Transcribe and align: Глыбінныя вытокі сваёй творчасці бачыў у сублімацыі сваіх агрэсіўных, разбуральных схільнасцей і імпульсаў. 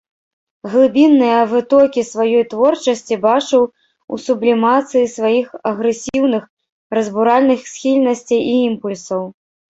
Глыбінныя 0.75 1.41
вытокі 1.51 2.01
сваёй 2.11 2.41
творчасці 2.53 3.15
бачыў 3.25 3.63
у 3.69 4.15
сублімацыі 4.25 5.11
сваіх 5.17 5.47
агрэсіўных, 5.73 6.43
разбуральных 7.01 7.59
схільнасцей 7.73 8.41
і 8.57 8.59
імпульсаў. 8.73 9.23